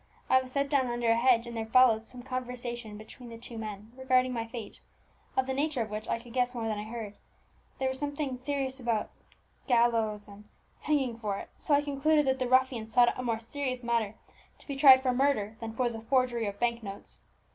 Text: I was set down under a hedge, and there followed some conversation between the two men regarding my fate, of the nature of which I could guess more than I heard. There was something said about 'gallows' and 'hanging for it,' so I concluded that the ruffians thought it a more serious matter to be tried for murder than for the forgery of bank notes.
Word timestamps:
I 0.31 0.41
was 0.41 0.51
set 0.51 0.67
down 0.67 0.87
under 0.87 1.11
a 1.11 1.15
hedge, 1.15 1.45
and 1.45 1.55
there 1.55 1.67
followed 1.67 2.05
some 2.05 2.23
conversation 2.23 2.97
between 2.97 3.29
the 3.29 3.37
two 3.37 3.55
men 3.59 3.91
regarding 3.95 4.33
my 4.33 4.47
fate, 4.47 4.79
of 5.37 5.45
the 5.45 5.53
nature 5.53 5.83
of 5.83 5.91
which 5.91 6.07
I 6.07 6.17
could 6.17 6.33
guess 6.33 6.55
more 6.55 6.67
than 6.67 6.79
I 6.79 6.85
heard. 6.85 7.13
There 7.77 7.87
was 7.87 7.99
something 7.99 8.35
said 8.35 8.73
about 8.79 9.11
'gallows' 9.67 10.27
and 10.27 10.45
'hanging 10.79 11.19
for 11.19 11.37
it,' 11.37 11.51
so 11.59 11.75
I 11.75 11.81
concluded 11.83 12.25
that 12.25 12.39
the 12.39 12.49
ruffians 12.49 12.91
thought 12.91 13.09
it 13.09 13.13
a 13.15 13.21
more 13.21 13.37
serious 13.39 13.83
matter 13.83 14.15
to 14.57 14.65
be 14.67 14.75
tried 14.75 15.03
for 15.03 15.13
murder 15.13 15.55
than 15.59 15.75
for 15.75 15.87
the 15.87 16.01
forgery 16.01 16.47
of 16.47 16.59
bank 16.59 16.81
notes. 16.81 17.19